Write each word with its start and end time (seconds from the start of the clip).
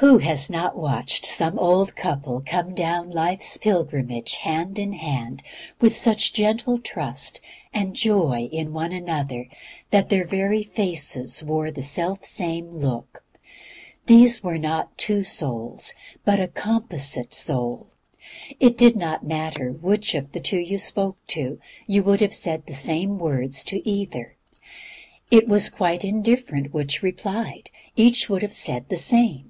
Who 0.00 0.16
has 0.16 0.48
not 0.48 0.78
watched 0.78 1.26
some 1.26 1.58
old 1.58 1.94
couple 1.94 2.42
come 2.46 2.74
down 2.74 3.10
life's 3.10 3.58
pilgrimage 3.58 4.36
hand 4.36 4.78
in 4.78 4.94
hand, 4.94 5.42
with 5.78 5.94
such 5.94 6.32
gentle 6.32 6.78
trust 6.78 7.42
and 7.74 7.94
joy 7.94 8.48
in 8.50 8.72
one 8.72 8.92
another 8.92 9.46
that 9.90 10.08
their 10.08 10.26
very 10.26 10.62
faces 10.62 11.44
wore 11.44 11.70
the 11.70 11.82
self 11.82 12.24
same 12.24 12.70
look? 12.70 13.22
These 14.06 14.42
were 14.42 14.56
not 14.56 14.96
two 14.96 15.22
souls; 15.22 15.92
it 16.26 16.30
was 16.30 16.40
a 16.40 16.48
composite 16.48 17.34
soul. 17.34 17.88
It 18.58 18.78
did 18.78 18.96
not 18.96 19.26
matter 19.26 19.68
to 19.70 19.74
which 19.78 20.14
of 20.14 20.32
the 20.32 20.40
two 20.40 20.58
you 20.60 20.78
spoke, 20.78 21.18
you 21.36 22.02
would 22.02 22.22
have 22.22 22.34
said 22.34 22.64
the 22.64 22.72
same 22.72 23.18
words 23.18 23.62
to 23.64 23.86
either. 23.86 24.34
It 25.30 25.46
was 25.46 25.68
quite 25.68 26.06
indifferent 26.06 26.72
which 26.72 27.02
replied, 27.02 27.68
each 27.96 28.30
would 28.30 28.40
have 28.40 28.54
said 28.54 28.88
the 28.88 28.96
same. 28.96 29.44